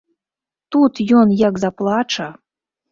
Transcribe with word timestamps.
Тут 0.75 0.93
ён 1.19 1.37
як 1.47 1.63
заплача! 1.67 2.27